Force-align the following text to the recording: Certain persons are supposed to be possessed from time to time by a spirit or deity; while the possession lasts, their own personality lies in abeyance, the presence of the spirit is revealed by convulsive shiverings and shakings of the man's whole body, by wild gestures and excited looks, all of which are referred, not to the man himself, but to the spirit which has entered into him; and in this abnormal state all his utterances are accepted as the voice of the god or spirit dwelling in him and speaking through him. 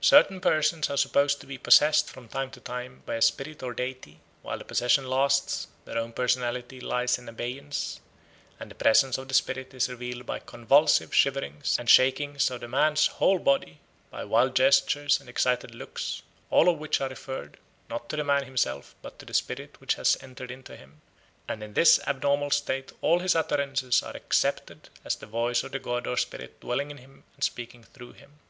Certain 0.00 0.40
persons 0.40 0.90
are 0.90 0.96
supposed 0.96 1.40
to 1.40 1.46
be 1.46 1.56
possessed 1.56 2.10
from 2.10 2.26
time 2.26 2.50
to 2.50 2.58
time 2.58 3.04
by 3.06 3.14
a 3.14 3.22
spirit 3.22 3.62
or 3.62 3.72
deity; 3.72 4.18
while 4.42 4.58
the 4.58 4.64
possession 4.64 5.06
lasts, 5.06 5.68
their 5.84 5.96
own 5.98 6.12
personality 6.12 6.80
lies 6.80 7.16
in 7.16 7.28
abeyance, 7.28 8.00
the 8.58 8.74
presence 8.74 9.18
of 9.18 9.28
the 9.28 9.34
spirit 9.34 9.72
is 9.72 9.88
revealed 9.88 10.26
by 10.26 10.40
convulsive 10.40 11.14
shiverings 11.14 11.78
and 11.78 11.88
shakings 11.88 12.50
of 12.50 12.60
the 12.62 12.66
man's 12.66 13.06
whole 13.06 13.38
body, 13.38 13.78
by 14.10 14.24
wild 14.24 14.56
gestures 14.56 15.20
and 15.20 15.28
excited 15.28 15.72
looks, 15.72 16.22
all 16.50 16.68
of 16.68 16.80
which 16.80 17.00
are 17.00 17.08
referred, 17.10 17.56
not 17.88 18.08
to 18.08 18.16
the 18.16 18.24
man 18.24 18.42
himself, 18.46 18.96
but 19.00 19.20
to 19.20 19.26
the 19.26 19.32
spirit 19.32 19.80
which 19.80 19.94
has 19.94 20.18
entered 20.20 20.50
into 20.50 20.76
him; 20.76 21.02
and 21.46 21.62
in 21.62 21.74
this 21.74 22.00
abnormal 22.04 22.50
state 22.50 22.90
all 23.00 23.20
his 23.20 23.36
utterances 23.36 24.02
are 24.02 24.16
accepted 24.16 24.88
as 25.04 25.14
the 25.14 25.26
voice 25.26 25.62
of 25.62 25.70
the 25.70 25.78
god 25.78 26.04
or 26.08 26.16
spirit 26.16 26.58
dwelling 26.58 26.90
in 26.90 26.98
him 26.98 27.22
and 27.36 27.44
speaking 27.44 27.84
through 27.84 28.10
him. 28.12 28.40